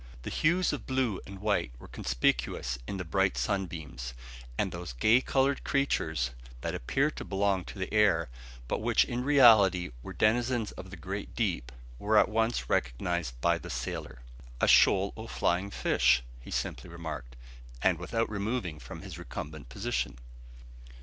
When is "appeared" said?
6.73-7.15